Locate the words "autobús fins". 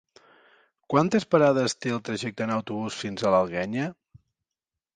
2.55-3.23